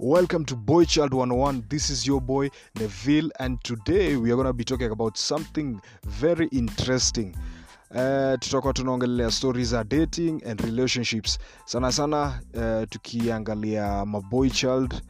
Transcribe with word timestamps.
Welcome 0.00 0.44
to 0.44 0.54
Boy 0.54 0.84
Child 0.84 1.12
101. 1.12 1.64
This 1.68 1.90
is 1.90 2.06
your 2.06 2.20
boy 2.20 2.50
Neville, 2.78 3.30
and 3.40 3.60
today 3.64 4.14
we 4.16 4.30
are 4.30 4.36
going 4.36 4.46
to 4.46 4.52
be 4.52 4.62
talking 4.62 4.92
about 4.92 5.18
something 5.18 5.80
very 6.06 6.46
interesting. 6.52 7.34
Uh, 7.90 8.36
tutakuwa 8.40 8.72
tunaongelea 8.72 9.30
stori 9.30 9.64
za 9.64 9.84
dating 9.84 10.42
and 10.46 10.60
relationships 10.60 11.38
sana 11.64 11.92
sana 11.92 12.40
uh, 12.54 12.88
tukiangalia 12.88 14.06
maboy 14.06 14.50
child 14.50 15.02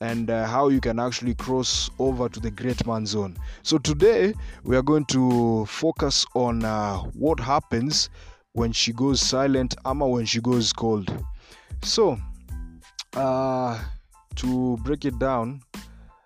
and 0.00 0.30
uh, 0.30 0.44
how 0.46 0.70
you 0.70 0.80
can 0.80 0.98
actually 0.98 1.34
cross 1.34 1.90
over 1.98 2.30
to 2.30 2.40
the 2.40 2.50
great 2.50 2.86
man 2.86 3.06
zone 3.06 3.34
so 3.62 3.78
today 3.78 4.34
we 4.64 4.76
are 4.76 4.82
going 4.82 5.04
to 5.04 5.64
focus 5.66 6.26
on 6.34 6.64
uh, 6.64 6.96
what 7.20 7.40
happens 7.40 8.10
when 8.54 8.72
she 8.72 8.92
goes 8.92 9.20
silent 9.30 9.76
ama 9.84 10.06
when 10.06 10.26
she 10.26 10.40
goes 10.40 10.72
cold 10.72 11.24
so 11.82 12.18
uh, 13.16 13.78
to 14.36 14.76
break 14.84 15.04
it 15.04 15.14
down 15.18 15.60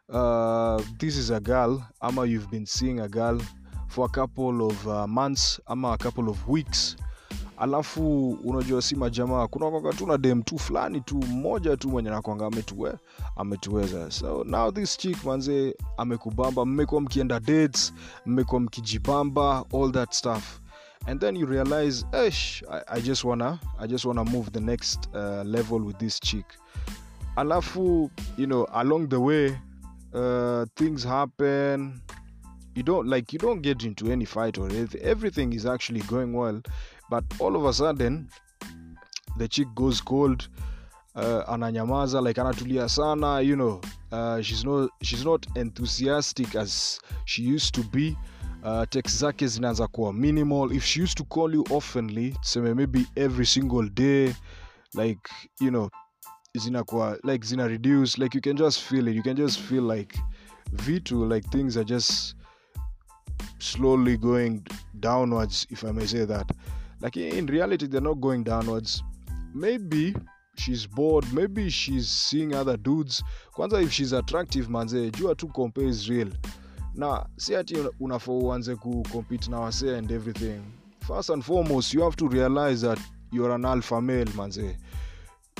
uh, 0.08 0.82
this 0.98 1.16
is 1.16 1.30
a 1.30 1.40
girl 1.40 1.80
ama 2.00 2.24
you've 2.26 2.50
been 2.50 2.66
seeing 2.66 3.00
a 3.00 3.08
girl 3.08 3.40
for 3.88 4.06
a 4.06 4.08
couple 4.08 4.66
of 4.66 4.86
uh, 4.86 5.06
months 5.06 5.60
ama 5.66 5.92
a 5.92 5.98
couple 5.98 6.28
of 6.30 6.48
weeks. 6.48 6.96
Alafu 7.58 8.30
unajua 8.44 8.82
si 8.82 8.96
majamaa 8.96 9.46
kuna 9.48 9.92
tu 9.92 10.06
na 10.06 10.18
dem 10.18 10.42
tu 10.42 10.58
fulani 10.58 11.00
tu 11.00 11.16
mmoja 11.16 11.76
tu 11.76 11.88
mwenye 11.88 12.10
nakwanga 12.10 12.46
ametue, 12.46 12.92
ametuweza. 13.36 14.10
So 14.10 14.44
now 14.44 14.70
this 14.72 14.96
chick 14.98 15.24
manze 15.24 15.76
amekubamba 15.96 16.64
mmekuwa 16.64 17.00
mkienda 17.00 17.40
dates 17.40 17.92
mmekuwa 18.26 18.60
mkijibamba 18.60 19.64
all 19.74 19.92
that 19.92 20.12
stuff. 20.12 20.60
And 21.06 21.20
then 21.20 21.36
you 21.36 21.46
realize 21.46 22.06
Esh, 22.12 22.62
I, 22.70 22.80
i 22.98 23.00
just 23.00 23.24
wanna 23.24 23.58
i 23.78 23.86
just 23.88 24.04
wanna 24.04 24.24
move 24.24 24.50
the 24.50 24.60
next 24.60 25.08
uh, 25.14 25.42
level 25.44 25.78
with 25.86 25.98
this 25.98 26.20
chick 26.20 26.46
alafu 27.36 28.10
you 28.38 28.46
know 28.46 28.66
along 28.72 29.08
the 29.08 29.16
way 29.16 29.52
uh, 30.14 30.64
things 30.74 31.04
happen. 31.04 32.00
You 32.74 32.82
don't 32.82 33.08
like 33.08 33.32
you 33.32 33.38
don't 33.38 33.60
get 33.62 33.82
into 33.82 34.12
any 34.12 34.24
fight 34.26 34.58
or 34.58 34.70
anything 34.70 35.00
everything 35.02 35.52
is 35.52 35.66
actually 35.66 36.00
going 36.02 36.32
well 36.34 36.62
but 37.10 37.24
all 37.40 37.56
of 37.56 37.64
a 37.64 37.72
sudden 37.72 38.28
the 39.38 39.48
chick 39.48 39.68
goes 39.74 40.00
cold 40.04 40.48
uh, 41.14 41.42
ananyamaza 41.48 42.20
like 42.20 42.40
anatulia 42.40 42.88
sana 42.88 43.40
you 43.40 43.56
know 43.56 43.80
uh, 44.12 44.40
she's 44.42 44.64
not 44.64 44.90
she's 45.02 45.24
not 45.24 45.46
enthusiastic 45.56 46.54
as 46.54 47.00
she 47.24 47.42
used 47.54 47.74
to 47.74 47.82
be. 47.82 48.16
Uh, 48.64 48.84
text 48.90 49.16
zake 49.18 49.46
zinaanza 49.46 49.86
kuwa 49.88 50.12
minimal. 50.12 50.72
If 50.72 50.84
she 50.84 51.00
used 51.00 51.16
to 51.16 51.24
call 51.24 51.54
you 51.54 51.64
oftenly 51.70 52.30
tuseme 52.42 52.74
maybe 52.74 53.06
every 53.16 53.46
single 53.46 53.88
day 53.88 54.34
like 54.94 55.30
you 55.60 55.70
know 55.70 55.90
zinakuwa 56.58 57.18
like 57.24 57.46
zina 57.46 57.68
reduce 57.68 58.18
like 58.22 58.34
you 58.38 58.42
can 58.42 58.56
just 58.56 58.80
feel 58.80 59.08
it. 59.08 59.16
You 59.16 59.22
can 59.22 59.36
just 59.36 59.60
feel 59.60 59.82
like 59.96 60.18
vitu 60.72 61.26
like 61.26 61.48
things 61.50 61.76
are 61.76 61.84
just 61.84 62.34
slowly 63.58 64.16
going 64.16 64.62
downwards 65.00 65.66
if 65.70 65.84
i 65.84 65.92
may 65.92 66.06
say 66.06 66.24
that. 66.26 66.50
Like 67.00 67.16
in 67.16 67.46
reality 67.46 67.86
they're 67.86 68.00
not 68.08 68.20
going 68.20 68.42
downwards. 68.44 69.02
Maybe 69.54 70.14
she's 70.56 70.86
bored. 70.86 71.32
Maybe 71.32 71.70
she's 71.70 72.08
seeing 72.08 72.54
other 72.54 72.76
dudes. 72.76 73.22
Kwanza 73.54 73.82
if 73.82 73.92
she's 73.92 74.12
attractive 74.12 74.68
manze 74.68 75.10
jua 75.10 75.34
tu 75.36 75.48
compare 75.48 75.88
is 75.88 76.08
real. 76.08 76.28
Na 76.94 77.26
si 77.36 77.56
ati 77.56 77.76
unafaa 78.00 78.32
uanze 78.32 78.76
kucompete 78.76 79.50
na 79.50 79.60
wasee 79.60 79.96
and 79.96 80.10
everything. 80.10 80.60
First 81.06 81.30
and 81.30 81.42
foremost 81.44 81.94
you 81.94 82.02
have 82.02 82.16
to 82.16 82.28
realize 82.28 82.80
that 82.86 82.98
you're 83.32 83.54
an 83.54 83.64
alpha 83.64 84.00
male 84.00 84.30
manze 84.36 84.76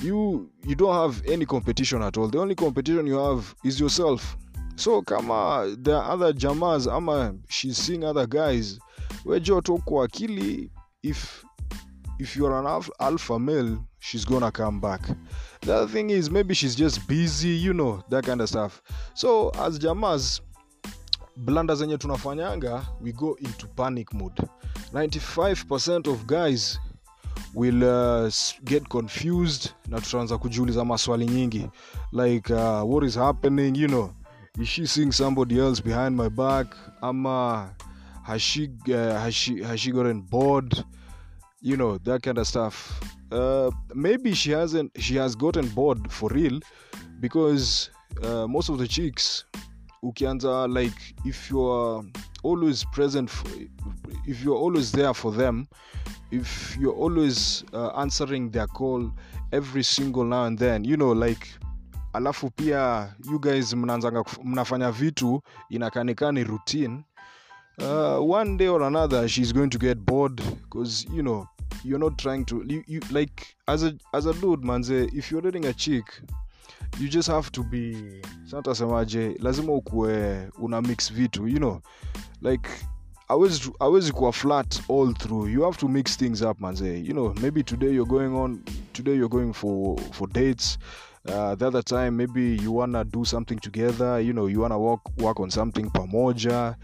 you 0.03 0.51
you 0.67 0.75
don't 0.75 0.95
have 0.95 1.23
any 1.27 1.47
competition 1.47 2.03
at 2.03 2.17
all. 2.17 2.29
The 2.29 2.39
only 2.39 2.55
competition 2.55 3.07
you 3.07 3.19
have 3.19 3.55
is 3.65 3.81
yourself. 3.81 4.37
So 4.77 5.03
kama 5.03 5.77
there 5.79 5.97
other 6.03 6.33
jamas 6.33 6.87
ama 6.87 7.35
she's 7.49 7.77
seeing 7.77 8.05
other 8.05 8.27
guys 8.27 8.79
wejo 9.25 9.61
tu 9.63 9.79
kwa 9.85 10.05
akili 10.05 10.71
if 11.03 11.45
if 12.19 12.37
you're 12.37 12.59
an 12.59 12.67
alpha, 12.67 12.93
alpha 13.01 13.39
male 13.39 13.79
she's 13.99 14.25
gonna 14.25 14.51
come 14.51 14.81
back. 14.81 15.01
The 15.61 15.75
other 15.75 15.89
thing 15.93 16.11
is 16.11 16.31
maybe 16.31 16.55
she's 16.55 16.75
just 16.75 17.07
busy 17.07 17.49
you 17.49 17.73
know 17.73 18.03
that 18.11 18.25
kind 18.25 18.41
of 18.41 18.49
stuff. 18.49 18.83
So 19.15 19.51
as 19.51 19.79
jamas 19.79 20.41
blanda 21.37 21.75
zenye 21.75 21.99
tunafanyanga 21.99 22.87
we 23.01 23.13
go 23.13 23.35
into 23.41 23.67
panic 23.67 24.15
mood 24.15 24.33
95% 24.93 26.07
of 26.11 26.27
guys 26.27 26.79
will 27.55 27.85
uh, 27.85 28.31
get 28.65 28.89
confused 28.89 29.71
na 29.89 30.01
tutaanza 30.01 30.39
kujiuliza 30.39 30.85
maswali 30.85 31.27
nyingi. 31.27 31.69
Like 32.13 32.55
uh, 32.55 32.83
what 32.93 33.05
is 33.05 33.15
happening 33.15 33.77
you 33.77 33.89
know? 33.89 34.11
Is 34.61 34.69
she 34.69 34.87
seeing 34.87 35.13
somebody 35.13 35.59
else 35.59 35.83
behind 35.83 36.17
my 36.17 36.29
back? 36.29 36.77
Ama 37.03 37.71
has 38.23 38.43
she, 38.43 38.71
uh, 38.89 38.93
has 38.93 39.35
she, 39.35 39.63
has 39.63 39.81
she 39.81 39.93
gotten 39.93 40.21
bored? 40.21 40.85
You 41.63 41.77
know 41.77 41.99
that 41.99 42.23
kind 42.23 42.39
of 42.39 42.47
stuff. 42.47 43.01
Uh, 43.31 43.71
maybe 43.95 44.35
she 44.35 44.51
hasn't 44.51 44.91
she 44.99 45.17
has 45.17 45.37
gotten 45.37 45.69
bored 45.69 46.11
for 46.11 46.31
real 46.31 46.61
because 47.21 47.91
uh, 48.23 48.47
most 48.47 48.71
of 48.71 48.79
the 48.79 48.89
chicks 48.89 49.45
ukianza 50.03 50.67
like 50.75 51.15
if 51.25 51.51
you're 51.51 52.05
always 52.43 52.85
present 52.93 53.31
for, 53.31 53.49
if 54.27 54.45
you're 54.45 54.65
always 54.65 54.93
there 54.93 55.15
for 55.15 55.37
them 55.37 55.67
if 56.31 56.77
you're 56.81 56.97
always 56.97 57.65
uh, 57.73 57.89
answering 58.01 58.51
their 58.51 58.67
call 58.67 59.11
every 59.53 59.85
single 59.85 60.25
now 60.25 60.45
and 60.45 60.59
then 60.59 60.85
you 60.85 60.97
know 60.97 61.15
like 61.15 61.47
alafu 62.13 62.51
pia 62.51 63.15
you 63.31 63.39
guys 63.41 63.75
mnaanzanga 63.75 64.25
mnafanya 64.45 64.93
vitu 64.93 65.43
inakanikani 65.69 66.45
routine 66.45 67.05
uh, 67.79 68.31
one 68.31 68.57
day 68.57 68.69
or 68.69 68.83
another 68.83 69.29
she's 69.29 69.55
going 69.55 69.69
to 69.69 69.79
get 69.79 69.99
bored 69.99 70.43
because 70.63 71.09
you 71.15 71.23
know 71.23 71.47
you're 71.85 72.05
not 72.05 72.17
trying 72.17 72.45
to 72.45 72.65
you, 72.69 72.83
you 72.87 73.01
like 73.11 73.47
as 73.67 73.83
a 73.85 73.93
as 74.13 74.27
a 74.27 74.33
dude 74.33 74.67
manze 74.67 75.05
if 75.05 75.33
you're 75.33 75.51
dating 75.53 75.69
a 75.69 75.75
chick 75.75 76.23
you 77.01 77.09
just 77.09 77.29
have 77.29 77.51
to 77.51 77.63
be 77.63 77.97
satasemaje 78.45 79.37
lazima 79.43 79.73
ukuwe 79.73 80.49
una 80.59 80.83
mix 80.83 81.13
vitu 81.13 81.49
you 81.49 81.57
know 81.57 81.81
like 82.43 82.69
awezi 83.31 83.73
awezi 83.81 84.13
kuwa 84.13 84.33
flat 84.33 84.81
all 84.91 85.15
through. 85.15 85.49
You 85.51 85.63
have 85.63 85.79
to 85.79 85.89
mix 85.89 86.17
things 86.17 86.43
up 86.43 86.61
manze 86.61 86.99
you 87.01 87.13
know 87.13 87.35
maybe 87.43 87.63
today 87.63 87.95
you're 87.95 88.11
going 88.11 88.35
on 88.37 88.61
today 88.93 89.15
you're 89.17 89.29
going 89.29 89.53
for 89.53 89.97
for 90.13 90.29
dates 90.29 90.79
uh, 91.29 91.55
the 91.55 91.67
other 91.67 91.85
time 91.85 92.11
maybe 92.11 92.57
you 92.63 92.77
wanna 92.77 93.05
do 93.05 93.25
something 93.25 93.57
together 93.61 94.21
you 94.21 94.33
know 94.33 94.49
you 94.49 94.61
wanna 94.61 94.79
work 94.79 95.01
work 95.19 95.41
on 95.41 95.51
something 95.51 95.91
pamoja. 95.91 96.77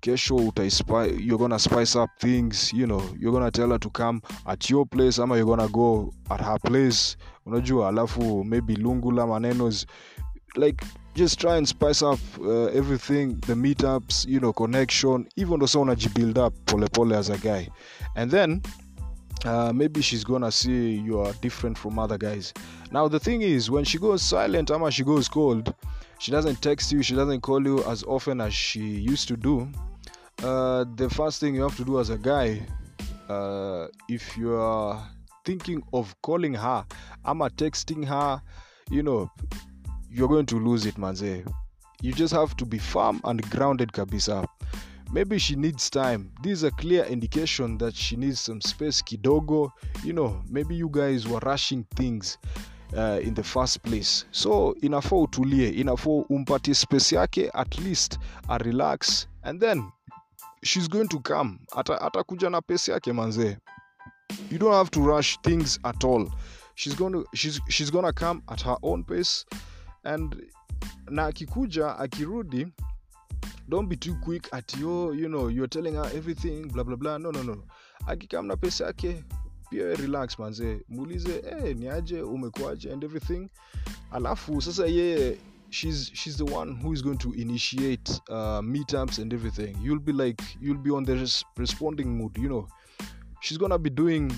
Kesho 0.00 0.52
you're 1.20 1.38
gonna 1.38 1.58
spice 1.58 1.96
up 1.96 2.10
things 2.20 2.72
you 2.72 2.86
know 2.86 3.02
you're 3.18 3.32
gonna 3.32 3.50
tell 3.50 3.70
her 3.70 3.78
to 3.78 3.90
come 3.90 4.20
at 4.46 4.70
your 4.70 4.86
place 4.86 5.18
ama 5.18 5.36
you're 5.36 5.56
gonna 5.56 5.68
go 5.68 6.12
at 6.30 6.40
her 6.40 6.58
place. 6.60 7.16
Unajua 7.46 7.88
alafu 7.88 8.44
maybe 8.44 8.76
lungula 8.76 9.26
manenos 9.26 9.86
like 10.56 10.82
just 11.14 11.40
try 11.40 11.56
and 11.56 11.68
spice 11.68 12.02
up 12.02 12.18
uh, 12.40 12.66
everything 12.66 13.38
the 13.40 13.54
meetups 13.54 14.26
you 14.26 14.38
know 14.40 14.52
connection 14.52 15.28
even 15.36 15.58
though 15.58 15.66
so 15.66 15.84
build 16.14 16.38
up 16.38 16.54
pole 16.66 16.86
pole 16.92 17.14
as 17.14 17.28
a 17.30 17.38
guy. 17.38 17.68
And 18.16 18.30
then 18.30 18.62
uh, 19.44 19.72
maybe 19.72 20.00
she's 20.00 20.24
gonna 20.24 20.52
see 20.52 20.94
you 20.94 21.20
are 21.20 21.32
different 21.34 21.78
from 21.78 21.98
other 21.98 22.18
guys. 22.18 22.52
Now 22.90 23.08
the 23.08 23.20
thing 23.20 23.42
is 23.42 23.70
when 23.70 23.84
she 23.84 23.98
goes 23.98 24.22
silent 24.22 24.70
ama 24.70 24.90
she 24.90 25.04
goes 25.04 25.28
cold 25.28 25.74
she 26.18 26.32
doesn't 26.32 26.60
text 26.60 26.92
you 26.92 27.02
she 27.02 27.14
doesn't 27.14 27.40
call 27.40 27.64
you 27.64 27.82
as 27.84 28.02
often 28.04 28.40
as 28.40 28.52
she 28.52 28.80
used 28.80 29.28
to 29.28 29.36
do 29.36 29.68
uh, 30.42 30.84
the 30.96 31.08
first 31.10 31.40
thing 31.40 31.54
you 31.54 31.62
have 31.62 31.76
to 31.76 31.84
do 31.84 31.98
as 31.98 32.10
a 32.10 32.18
guy 32.18 32.60
uh, 33.28 33.86
if 34.08 34.36
you 34.36 34.54
are 34.54 35.08
thinking 35.44 35.82
of 35.92 36.14
calling 36.22 36.54
her 36.54 36.84
ama 37.24 37.48
texting 37.50 38.04
her 38.04 38.42
you 38.90 39.02
know 39.02 39.30
you're 40.10 40.28
going 40.28 40.46
to 40.46 40.58
lose 40.58 40.86
it 40.86 40.96
manze. 40.96 41.44
You 42.00 42.12
just 42.12 42.32
have 42.32 42.56
to 42.56 42.64
be 42.64 42.78
firm 42.78 43.20
and 43.24 43.42
grounded 43.50 43.92
kabisa. 43.92 44.46
Maybe 45.12 45.38
she 45.38 45.56
needs 45.56 45.90
time. 45.90 46.30
This 46.42 46.52
is 46.58 46.62
a 46.64 46.70
clear 46.70 47.04
indication 47.04 47.78
that 47.78 47.94
she 47.94 48.16
needs 48.16 48.40
some 48.40 48.60
space 48.60 49.02
kidogo. 49.02 49.70
You 50.04 50.12
know 50.12 50.42
maybe 50.48 50.74
you 50.74 50.88
guys 50.90 51.26
were 51.26 51.40
rushing 51.40 51.84
things 51.96 52.38
uh, 52.96 53.20
in 53.22 53.34
the 53.34 53.42
first 53.42 53.82
place. 53.82 54.24
So 54.30 54.74
inafaa 54.82 55.16
utulie. 55.16 55.70
Inafaa 55.70 56.24
umpatie 56.30 56.74
space 56.74 57.12
yake 57.12 57.50
at 57.54 57.78
least 57.78 58.18
a 58.48 58.58
relax 58.58 59.26
and 59.42 59.60
then 59.60 59.90
she's 60.62 60.88
going 60.88 61.08
to 61.08 61.20
come. 61.20 61.58
Atakuja 61.76 62.50
na 62.50 62.60
pesi 62.60 62.90
yake 62.90 63.12
manzee 63.12 63.56
you 64.50 64.58
don't 64.58 64.72
have 64.72 64.90
to 64.92 65.00
rush 65.00 65.38
things 65.42 65.78
at 65.84 66.04
all. 66.04 66.28
She's 66.74 66.94
going 66.94 67.12
to, 67.12 67.24
she's, 67.34 67.60
she's 67.68 67.90
gonna 67.90 68.12
come 68.12 68.42
at 68.48 68.60
her 68.60 68.76
own 68.82 69.04
pace 69.04 69.44
and 70.04 70.42
na 71.10 71.26
akikuja 71.26 71.98
akirudi 71.98 72.66
don't 73.68 73.88
be 73.88 73.96
too 73.96 74.14
quick 74.24 74.48
at 74.52 74.76
yo 74.80 75.12
you 75.12 75.28
know 75.28 75.48
you're 75.50 75.68
telling 75.68 75.94
her 75.94 76.06
everything 76.16 76.68
blah 76.72 76.84
blah 76.84 76.96
blah. 76.96 77.18
No 77.18 77.30
no 77.30 77.42
no. 77.42 77.62
Akikam 78.06 78.46
na 78.46 78.56
pesa 78.56 78.86
yake 78.86 79.24
pia 79.70 79.94
relax 79.94 80.38
manze. 80.38 80.80
Muulize 80.88 81.42
hey, 81.42 81.74
niaje 81.74 82.22
umekuaje? 82.22 82.92
And 82.92 83.04
everything. 83.04 83.48
Alafu 84.10 84.62
sasa 84.62 84.86
yeye 84.86 85.38
she's 85.70 86.10
she's 86.14 86.36
the 86.36 86.44
one 86.44 86.80
who 86.82 86.92
is 86.92 87.02
going 87.02 87.18
to 87.18 87.32
initiate 87.34 88.20
uh, 88.30 88.62
meetups 88.62 89.18
and 89.18 89.32
everything. 89.32 89.76
You'll 89.82 90.00
be 90.00 90.12
like 90.12 90.42
you'll 90.60 90.82
be 90.82 90.90
on 90.90 91.04
the 91.04 91.14
res- 91.14 91.44
responding 91.56 92.16
mood 92.16 92.38
you 92.38 92.48
know. 92.48 92.68
She's 93.40 93.58
gonna 93.58 93.78
be 93.78 93.90
doing 93.90 94.32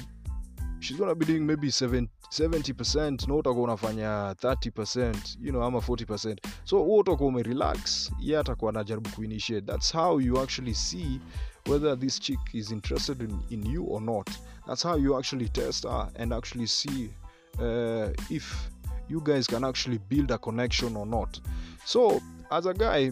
she's 0.81 0.97
gonna 0.97 1.15
be 1.15 1.25
doing 1.25 1.41
maybe 1.41 1.69
7, 1.69 2.09
70 2.31 3.29
na 3.29 3.35
utakuwa 3.35 3.65
unafanya 3.65 4.33
30 4.33 4.71
percent 4.71 5.39
you 5.41 5.51
know 5.51 5.65
ama 5.65 5.79
40 5.79 6.07
percent. 6.07 6.41
So 6.65 6.79
huo 6.79 6.99
utakuwa 6.99 7.29
umerelax 7.29 8.13
ye 8.21 8.39
atakuwa 8.39 8.71
anajaribu 8.71 9.11
kuinitiate. 9.11 9.67
That's 9.67 9.93
how 9.93 10.21
you 10.21 10.41
actually 10.41 10.75
see 10.75 11.21
whether 11.69 11.99
this 11.99 12.21
chick 12.21 12.41
is 12.53 12.71
interested 12.71 13.23
in, 13.23 13.41
in 13.51 13.67
you 13.67 13.87
or 13.93 14.03
not. 14.03 14.31
That's 14.67 14.83
how 14.83 14.99
you 14.99 15.19
actually 15.19 15.49
test 15.49 15.85
her 15.85 16.09
and 16.19 16.33
actually 16.33 16.67
see 16.67 17.11
uh, 17.59 18.09
if 18.31 18.71
you 19.09 19.21
guys 19.21 19.47
can 19.47 19.65
actually 19.65 19.99
build 19.99 20.31
a 20.31 20.39
connection 20.39 20.97
or 20.97 21.07
not. 21.07 21.41
So 21.85 22.21
as 22.51 22.67
a 22.67 22.75
guy 22.75 23.11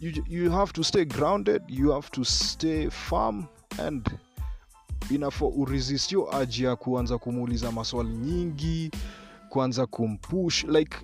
you, 0.00 0.24
you 0.28 0.50
have 0.50 0.72
to 0.72 0.82
stay 0.82 1.04
grounded 1.04 1.62
you 1.68 1.90
have 1.90 2.10
to 2.10 2.24
stay 2.24 2.88
firm 2.88 3.48
and 3.78 4.18
inafo 5.10 5.48
uresist 5.48 6.08
hiyo 6.10 6.36
aji 6.36 6.64
ya 6.64 6.76
kuanza 6.76 7.18
kumuuliza 7.18 7.72
maswali 7.72 8.10
nyingi 8.10 8.90
kuanza 9.48 9.86
kumpush 9.86 10.64
like 10.64 10.96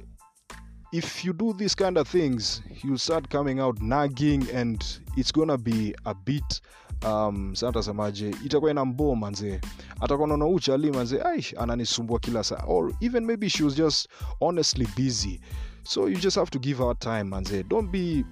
if 0.92 1.24
you 1.24 1.32
do 1.32 1.52
these 1.52 1.76
kind 1.84 1.98
of 1.98 2.10
things 2.10 2.62
you'll 2.84 2.98
start 2.98 3.28
coming 3.36 3.60
out 3.60 3.80
nagging 3.80 4.44
and 4.54 4.84
it's 5.16 5.32
gonna 5.32 5.56
be 5.58 5.94
a 6.04 6.14
bit 6.14 6.62
um 7.06 7.54
santasemaje 7.54 8.34
itakuwa 8.44 8.70
ina 8.70 8.84
mboo 8.84 9.14
manzee 9.14 9.60
atakuwa 10.00 10.28
naona 10.28 10.46
uchali 10.46 10.90
manzee 10.92 11.20
aish 11.22 11.54
ananisumbua 11.58 12.18
kila 12.18 12.44
saa. 12.44 12.64
Or 12.66 12.92
even 13.00 13.24
maybe 13.24 13.50
she 13.50 13.64
was 13.64 13.74
just 13.76 14.08
honestly 14.40 14.88
busy. 14.96 15.40
So 15.82 16.08
you 16.08 16.16
just 16.16 16.36
have 16.36 16.50
to 16.50 16.58
give 16.58 16.82
her 16.84 16.98
time 16.98 17.24
manzee 17.24 17.62
don't 17.62 17.90
be 17.90 18.24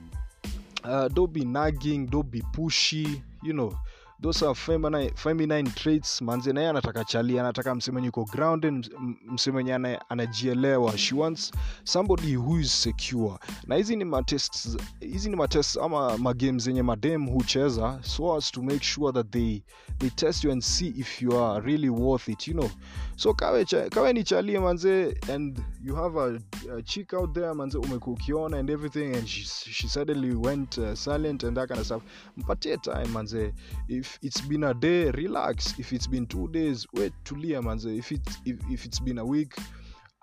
uh, 0.85 1.09
don't 1.15 1.33
be 1.33 1.45
nagging 1.45 2.07
don't 2.11 2.31
be 2.31 2.43
pushy 2.53 3.23
you 3.43 3.53
know 3.53 3.73
those 4.23 4.43
are 4.43 4.55
feminine, 4.55 5.11
feminine 5.17 5.71
traits. 5.71 6.21
Manzi 6.23 6.53
naye 6.53 6.69
anataka 6.69 7.05
chali 7.05 7.39
anataka 7.39 7.75
msemenye 7.75 8.09
uko 8.09 8.25
grounded 8.25 8.91
msemenye 9.27 9.75
anajielewa. 10.09 10.99
She 10.99 11.15
wants 11.15 11.53
somebody 11.85 12.37
who 12.37 12.59
is 12.61 12.83
secure. 12.83 13.39
Na 13.67 13.75
hizi 13.77 13.97
ni 13.97 14.05
matests 14.05 14.77
hizi 15.01 15.31
ni 15.31 15.37
matests 15.37 15.77
ama 15.77 16.19
magame 16.19 16.59
zenye 16.59 16.83
madem 16.83 17.27
hucheza 17.29 17.99
so 18.03 18.37
as 18.37 18.51
to 18.53 18.63
make 18.63 18.85
sure 18.85 19.13
that 19.13 19.31
they 19.31 19.63
they 19.99 20.11
test 20.11 20.45
you 20.45 20.53
and 20.53 20.63
see 20.63 20.89
if 20.97 21.23
you 21.23 21.39
are 21.45 21.61
really 21.67 21.89
worth 21.91 22.29
it 22.29 22.49
you 22.49 22.55
know. 22.55 22.71
So 23.17 23.35
kawe, 23.35 23.65
kawe 23.91 24.13
ni 24.13 24.25
chalie 24.25 24.59
manze 24.59 25.19
and 25.33 25.61
you 25.85 25.95
have 25.95 26.17
a, 26.17 26.39
a 26.77 26.83
chick 26.83 27.13
out 27.15 27.35
there 27.35 27.55
manze 27.55 27.79
umekuwa 27.79 28.17
ukiona 28.17 28.59
and 28.59 28.71
everything 28.71 29.15
and 29.17 29.27
she, 29.29 29.45
she 29.73 29.89
suddenly 29.89 30.35
went 30.35 30.79
uh, 30.79 30.95
silent 30.95 31.45
and 31.45 31.57
that 31.57 31.69
kind 31.69 31.81
of 31.81 31.87
stuff. 31.87 32.03
Mpatie 32.37 32.77
time 32.77 33.09
manze 33.13 33.53
if 33.89 34.04
it's 34.23 34.41
been 34.41 34.65
a 34.65 34.75
day 34.75 35.11
relax 35.11 35.79
if 35.79 35.93
it's 35.93 36.07
been 36.07 36.27
two 36.27 36.49
days 36.49 36.87
wait 36.93 37.13
tulia 37.25 37.63
manze 37.63 37.87
if, 37.99 38.13
it, 38.13 38.21
if, 38.45 38.57
if 38.71 38.85
it's 38.85 39.01
been 39.01 39.19
a 39.19 39.25
week 39.25 39.55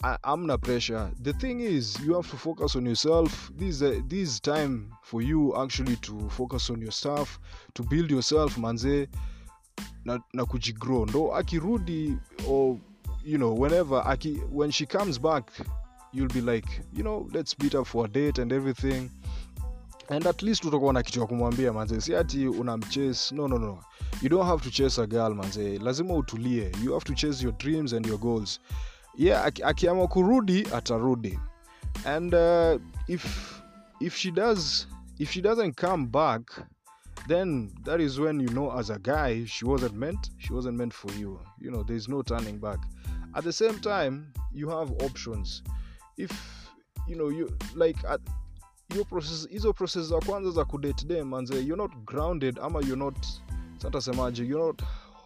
I, 0.04 0.18
I'm 0.24 0.48
not 0.48 0.62
pressure. 0.62 1.12
The 1.22 1.34
thing 1.34 1.60
is, 1.60 2.00
you 2.00 2.16
have 2.16 2.30
to 2.32 2.38
focus 2.38 2.76
on 2.76 2.86
yourself. 2.86 3.52
This 3.56 3.82
uh, 3.84 4.02
this 4.08 4.40
time 4.40 4.92
for 5.04 5.22
you 5.22 5.56
actually 5.56 5.96
to 5.98 6.30
focus 6.30 6.70
on 6.70 6.82
your 6.82 6.92
stuff, 6.92 7.40
to 7.76 7.84
build 7.84 8.10
yourself, 8.10 8.58
manze, 8.58 9.08
na, 10.06 10.18
na 10.34 10.46
kujigrow. 10.46 11.06
Ndo 11.06 11.36
akirudi 11.36 12.18
or 12.48 12.80
you 13.24 13.38
know 13.38 13.54
whenever 13.54 14.02
aki 14.06 14.36
when 14.52 14.72
she 14.72 14.86
comes 14.88 15.20
back, 15.20 15.52
you'll 16.12 16.34
be 16.34 16.42
like, 16.42 16.66
you 16.94 17.04
know, 17.04 17.28
let's 17.32 17.58
meet 17.60 17.76
up 17.76 17.86
for 17.86 18.06
a 18.06 18.08
date 18.08 18.40
and 18.40 18.52
everything. 18.52 19.12
And 20.12 20.28
at 20.28 20.42
least 20.42 20.66
utakuwa 20.66 20.94
na 20.94 21.04
kitu 21.04 21.20
ya 21.20 21.26
kumwambia 21.26 21.74
manze, 21.74 22.02
si 22.02 22.16
ati 22.16 22.48
unamchase. 22.48 23.36
No, 23.36 23.48
no, 23.48 23.58
no. 23.58 23.80
You 24.22 24.30
don't 24.30 24.46
have 24.48 24.64
to 24.64 24.70
chase 24.70 25.02
a 25.02 25.08
girl 25.08 25.34
manze, 25.36 25.78
lazima 25.80 26.14
utulie. 26.14 26.72
You 26.84 26.94
have 26.94 27.06
to 27.06 27.14
chase 27.14 27.44
your 27.44 27.54
dreams 27.58 27.94
and 27.94 28.06
your 28.06 28.20
goals 28.20 28.60
yeah 29.18 29.46
aki- 29.46 29.64
akiamua 29.64 30.08
kurudi 30.08 30.68
atarudi 30.74 31.40
and 32.06 32.34
uh, 32.34 32.80
if 33.08 33.62
if 34.00 34.16
she 34.16 34.32
does 34.32 34.88
if 35.20 35.30
she 35.32 35.42
doesn't 35.42 35.76
come 35.82 36.06
back 36.08 36.66
then 37.28 37.72
that 37.84 38.00
is 38.00 38.18
when 38.20 38.40
you 38.40 38.48
know 38.48 38.72
as 38.80 38.90
a 38.90 38.98
guy 39.00 39.46
she 39.46 39.66
wasn't 39.66 39.94
meant 39.94 40.32
she 40.38 40.54
wasn't 40.54 40.78
meant 40.78 40.94
for 40.94 41.12
you 41.20 41.40
you 41.60 41.70
know 41.72 41.84
there's 41.84 42.08
no 42.08 42.24
turning 42.24 42.58
back 42.58 42.80
at 43.36 43.44
the 43.44 43.52
same 43.54 43.80
time 43.80 44.32
you 44.54 44.70
have 44.70 44.92
options 45.04 45.62
if 46.18 46.32
you 47.08 47.16
know 47.18 47.30
you 47.30 47.50
like 47.76 47.98
at, 48.10 48.22
your 48.96 49.06
process 49.06 49.50
hizo 49.50 49.74
process 49.74 50.06
za 50.08 50.20
kwanza 50.20 50.52
za 50.52 50.66
kudate 50.66 51.06
dem 51.06 51.28
manze 51.28 51.56
you're 51.56 51.76
not 51.84 51.92
grounded 52.06 52.60
ama 52.60 52.80
you're 52.80 52.96
not 53.06 53.26
satasemaje 53.78 54.44
you're 54.46 54.66
not 54.68 54.82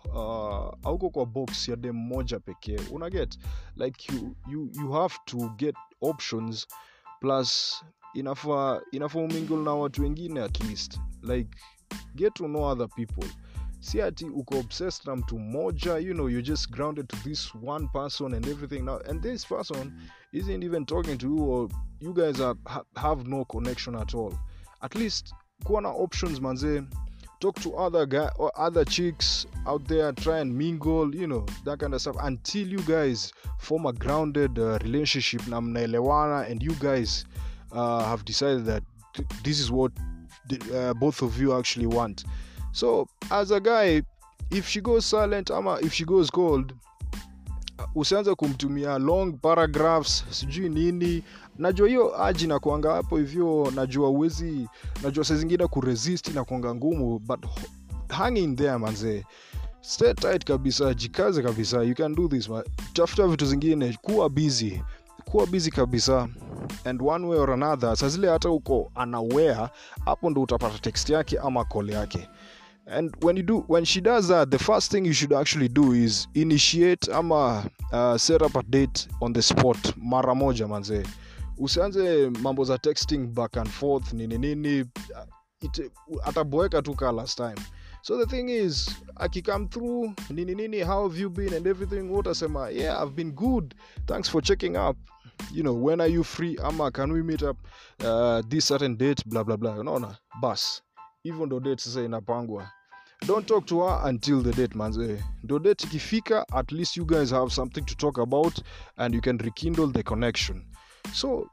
uh, 0.06 0.73
auko 0.89 1.09
kwa 1.09 1.25
box 1.25 1.67
ya 1.67 1.75
dem 1.75 1.95
moja 1.95 2.39
pekee. 2.39 2.79
Una 2.91 3.09
get 3.09 3.38
like 3.75 4.13
you, 4.13 4.35
you, 4.51 4.69
you 4.73 4.91
have 4.91 5.15
to 5.25 5.38
get 5.57 5.75
options 6.01 6.67
plus 7.21 7.83
inafaa 8.13 8.81
inafaa 8.91 9.19
umingle 9.19 9.57
na 9.57 9.73
watu 9.73 10.01
wengine 10.01 10.41
at 10.41 10.63
least. 10.63 11.00
Like 11.21 11.50
get 12.15 12.33
to 12.33 12.45
know 12.45 12.63
other 12.63 12.88
people 12.89 13.27
si 13.85 14.01
ati 14.01 14.25
uko 14.25 14.59
obsessed 14.59 15.07
na 15.07 15.15
mtu 15.15 15.39
mmoja 15.39 15.97
you 15.97 16.13
know 16.13 16.29
you're 16.29 16.47
just 16.47 16.71
grounded 16.71 17.07
to 17.07 17.17
this 17.17 17.55
one 17.63 17.87
person 17.87 18.33
and 18.33 18.47
everything. 18.47 18.85
Now 18.85 18.99
and 19.09 19.21
this 19.21 19.45
person 19.45 19.93
isn't 20.33 20.63
even 20.63 20.85
talking 20.85 21.17
to 21.17 21.27
you 21.27 21.43
or 21.43 21.69
you 21.99 22.13
guys 22.13 22.41
are, 22.41 22.55
ha, 22.65 22.83
have 22.95 23.27
no 23.27 23.45
connection 23.45 23.95
at 23.95 24.15
all. 24.15 24.33
At 24.81 24.95
least 24.95 25.33
kuwa 25.63 25.81
na 25.81 25.89
options 25.89 26.41
manzee 26.41 26.81
talk 27.39 27.59
to 27.61 27.75
other 27.75 28.05
guy 28.07 28.29
or 28.39 28.51
other 28.55 28.85
chicks 28.85 29.45
out 29.67 29.88
there 29.88 30.11
try 30.13 30.39
and 30.39 30.53
mingle 30.53 31.15
you 31.15 31.27
know 31.27 31.45
that 31.65 31.79
kind 31.79 31.93
of 31.93 32.01
stuff 32.01 32.15
until 32.23 32.67
you 32.67 32.79
guys 32.79 33.33
form 33.59 33.85
a 33.85 33.93
grounded 33.93 34.59
uh, 34.59 34.79
relationship. 34.81 35.47
Na 35.47 35.61
mnaelewana 35.61 36.49
and 36.49 36.63
you 36.63 36.73
guys 36.79 37.25
uh, 37.71 38.03
have 38.03 38.25
decided 38.25 38.65
that 38.65 38.83
th- 39.13 39.29
this 39.43 39.59
is 39.59 39.69
what 39.71 39.91
uh, 40.73 40.93
both 40.93 41.21
of 41.21 41.39
you 41.41 41.53
actually 41.53 41.88
want 41.88 42.25
so 42.75 43.07
as 43.30 43.51
a 43.51 43.60
guy 43.60 44.01
if 44.51 44.68
she 44.68 44.81
goes 44.81 45.10
silent 45.10 45.51
ama 45.51 45.80
if 45.81 45.94
she 45.94 46.06
goes 46.06 46.31
cold 46.31 46.74
uh, 47.79 47.86
usianze 47.96 48.36
kumtumia 48.36 48.98
long 49.00 49.34
paragraphs 49.41 50.25
sijui 50.29 50.70
nini. 50.70 51.24
Najua 51.58 51.88
hiyo 51.88 52.24
aji 52.24 52.48
na 52.48 52.60
kuanga 52.60 52.94
hapo 52.94 53.17
hivyo 53.17 53.72
najua 53.75 54.10
uwezi 54.10 54.67
najua 55.03 55.25
saa 55.25 55.36
zingine 55.36 55.67
kuresist 55.67 56.27
na 56.27 56.44
kuanga 56.44 56.75
ngumu 56.75 57.20
but 57.20 57.46
hang 58.10 58.38
in 58.38 58.55
there 58.55 58.77
manzee 58.77 59.24
stay 59.82 60.13
tight 60.13 60.44
kabisa 60.46 60.94
jikaze 60.94 61.41
kabisa 61.44 61.84
you 61.84 61.96
can 61.96 62.15
do 62.15 62.27
this 62.27 62.50
tafuta 62.94 63.27
vitu 63.27 63.46
zingine 63.46 63.98
kuwa 64.01 64.29
busy 64.29 64.82
kuwa 65.25 65.46
busy 65.48 65.72
kabisa. 65.72 66.29
And 66.86 67.01
one 67.01 67.25
way 67.27 67.39
or 67.39 67.51
another 67.51 67.96
saa 67.98 68.08
zile 68.08 68.29
hata 68.29 68.50
uko 68.50 68.91
unaware 69.03 69.70
hapo 70.05 70.29
ndo 70.29 70.41
utapata 70.41 70.79
text 70.79 71.10
yake 71.10 71.39
ama 71.39 71.65
call 71.65 71.89
yake 71.89 72.29
and 72.88 73.15
when 73.24 73.38
you 73.38 73.44
do 73.44 73.63
when 73.68 73.86
she 73.86 74.01
does 74.01 74.27
that 74.27 74.51
the 74.51 74.60
first 74.60 74.92
thing 74.92 75.06
you 75.06 75.13
should 75.13 75.34
actually 75.34 75.68
do 75.68 75.94
is 75.94 76.27
initiate 76.34 77.10
ama 77.10 77.70
uh, 77.92 78.18
set 78.18 78.42
up 78.42 78.56
a 78.56 78.63
date 78.63 79.08
on 79.22 79.34
the 79.34 79.42
spot 79.42 79.94
mara 79.98 80.36
moja 80.36 80.68
manzee 80.68 81.04
usianze 81.58 82.30
mambo 82.30 82.63
za 82.63 82.77
texting 82.77 83.18
back 83.18 83.58
and 83.58 83.70
forth 83.70 84.13
nini 84.13 84.38
nini 84.38 84.82
uh, 84.82 85.24
ataboeka 86.24 86.82
tu 86.82 86.96
ka 86.96 87.12
last 87.12 87.38
time. 87.38 87.56
So 88.01 88.18
the 88.18 88.25
thing 88.25 88.50
is 88.50 88.89
akicome 89.15 89.68
through 89.72 90.13
nini 90.30 90.56
nini 90.56 90.80
how 90.80 91.04
have 91.04 91.18
you 91.22 91.30
been 91.30 91.54
and 91.54 91.68
everything 91.68 92.10
utasema 92.12 92.70
yeah 92.70 93.04
i've 93.04 93.15
been 93.15 93.32
good. 93.32 93.75
Thanks 94.06 94.30
for 94.30 94.42
checking 94.42 94.75
up. 94.75 94.98
You 95.51 95.63
know 95.63 95.74
when 95.74 96.01
are 96.01 96.12
you 96.12 96.24
free? 96.24 96.58
Ama 96.63 96.92
can 96.92 97.12
we 97.12 97.24
meet 97.24 97.44
up 97.44 97.58
uh, 98.04 98.42
this 98.48 98.65
certain 98.65 98.96
date 98.96 99.24
blah 99.25 99.44
unaona? 99.44 100.18
Bas. 100.42 100.82
Hivyo 101.24 101.46
ndo 101.46 101.60
date 101.60 101.84
sasa 101.84 102.01
inapangwa 102.01 102.70
don't 103.27 103.48
talk 103.48 103.65
to 103.67 103.81
her 103.81 104.01
until 104.03 104.41
the 104.41 104.51
date 104.51 104.75
manze. 104.75 105.24
Ndo 105.43 105.60
date 105.60 105.84
ikifika 105.88 106.45
at 106.53 106.72
least 106.72 106.98
you 106.98 107.05
guys 107.05 107.31
have 107.31 107.51
something 107.51 107.81
to 107.86 107.95
talk 107.95 108.17
about 108.17 108.62
and 108.98 109.15
you 109.15 109.22
can 109.22 109.38
rekindle 109.38 109.88
the 109.88 110.03
connection. 110.03 110.65
So 111.13 111.50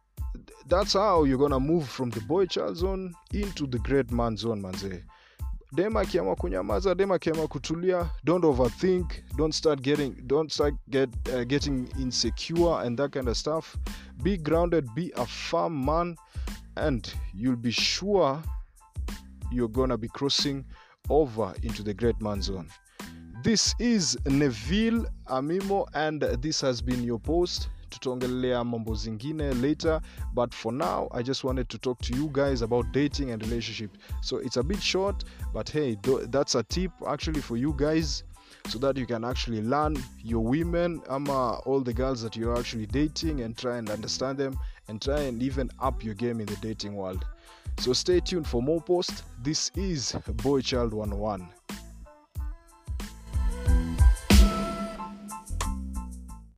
that's 0.68 0.92
how 0.92 1.24
you're 1.24 1.38
gonna 1.38 1.60
move 1.60 1.88
from 1.88 2.10
the 2.10 2.20
boy 2.20 2.46
child 2.46 2.76
zone 2.76 3.14
into 3.32 3.66
the 3.66 3.78
great 3.78 4.10
man 4.10 4.36
zone 4.36 4.60
manze. 4.62 5.02
Dem 5.74 5.96
akiamua 5.96 6.36
kunyamaza 6.36 6.94
dem 6.94 7.12
akiamua 7.12 7.48
kutulia 7.48 8.10
don't 8.24 8.44
overthink 8.44 9.22
don't 9.36 9.54
start 9.54 9.80
getting 9.80 10.14
don't 10.26 10.52
start 10.52 10.74
get, 10.90 11.08
uh, 11.32 11.44
getting 11.44 11.88
insecure 11.98 12.84
and 12.84 12.98
that 12.98 13.12
kind 13.12 13.28
of 13.28 13.36
stuff. 13.36 13.76
Be 14.22 14.36
grounded 14.36 14.86
be 14.94 15.12
a 15.16 15.26
firm 15.26 15.84
man 15.84 16.16
and 16.76 17.14
you'll 17.34 17.56
be 17.56 17.70
sure 17.72 18.42
you're 19.50 19.72
gonna 19.72 19.96
be 19.96 20.08
crossing 20.08 20.64
over 21.08 21.54
into 21.62 21.82
the 21.82 21.94
great 21.94 22.20
man 22.20 22.40
zone 22.42 22.68
this 23.42 23.74
is 23.80 24.16
neville 24.26 25.04
amimo 25.26 25.86
and 25.94 26.22
this 26.40 26.60
has 26.60 26.80
been 26.80 27.02
your 27.02 27.18
post. 27.18 27.68
Tutaongelea 27.90 28.64
mambo 28.64 28.94
zingine 28.94 29.60
later 29.60 30.00
but 30.32 30.54
for 30.54 30.72
now 30.72 31.08
i 31.10 31.22
just 31.22 31.42
wanted 31.44 31.68
to 31.68 31.76
talk 31.78 31.98
to 32.00 32.14
you 32.16 32.30
guys 32.32 32.62
about 32.62 32.90
dating 32.92 33.32
and 33.32 33.42
relationship. 33.42 33.98
So 34.20 34.36
it's 34.36 34.56
a 34.56 34.62
bit 34.62 34.80
short 34.80 35.24
but 35.52 35.68
hey 35.68 35.98
that's 36.28 36.54
a 36.54 36.62
tip 36.62 36.92
actually 37.06 37.40
for 37.40 37.56
you 37.56 37.74
guys 37.76 38.22
so 38.68 38.78
that 38.78 38.96
you 38.96 39.06
can 39.06 39.24
actually 39.24 39.60
learn 39.60 39.96
your 40.22 40.44
women 40.44 41.02
ama 41.10 41.58
all 41.66 41.80
the 41.80 41.92
girls 41.92 42.22
that 42.22 42.36
you're 42.36 42.56
actually 42.56 42.86
dating 42.86 43.40
and 43.40 43.58
try 43.58 43.76
and 43.76 43.90
understand 43.90 44.38
them 44.38 44.56
and 44.88 45.02
try 45.02 45.20
and 45.20 45.42
even 45.42 45.68
up 45.80 46.04
your 46.04 46.14
game 46.14 46.40
in 46.40 46.46
the 46.46 46.56
dating 46.56 46.94
world 46.94 47.24
so 47.78 47.92
stay 47.92 48.20
tuned 48.20 48.46
for 48.46 48.62
more 48.62 48.80
posts. 48.80 49.22
This 49.42 49.70
is 49.74 50.14
boy 50.42 50.60
child 50.60 50.92
101 50.92 51.61